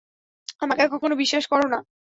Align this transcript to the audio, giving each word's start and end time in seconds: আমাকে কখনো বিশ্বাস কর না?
আমাকে 0.61 0.83
কখনো 0.93 1.13
বিশ্বাস 1.21 1.43
কর 1.51 1.63
না? 1.73 1.79